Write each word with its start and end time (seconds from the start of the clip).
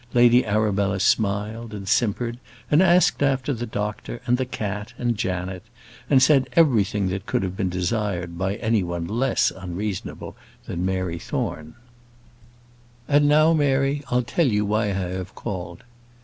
Lady 0.15 0.43
Arabella 0.43 0.99
smiled 0.99 1.75
and 1.75 1.87
simpered, 1.87 2.39
and 2.71 2.81
asked 2.81 3.21
after 3.21 3.53
the 3.53 3.67
doctor, 3.67 4.19
and 4.25 4.37
the 4.39 4.47
cat, 4.47 4.93
and 4.97 5.15
Janet, 5.15 5.61
and 6.09 6.23
said 6.23 6.49
everything 6.53 7.09
that 7.09 7.27
could 7.27 7.43
have 7.43 7.55
been 7.55 7.69
desired 7.69 8.35
by 8.35 8.55
any 8.55 8.81
one 8.81 9.05
less 9.05 9.51
unreasonable 9.55 10.35
than 10.65 10.83
Mary 10.83 11.19
Thorne. 11.19 11.75
"And 13.07 13.27
now, 13.29 13.53
Mary, 13.53 14.01
I'll 14.09 14.23
tell 14.23 14.47
you 14.47 14.65
why 14.65 14.85
I 14.85 14.93
have 14.93 15.35
called." 15.35 15.83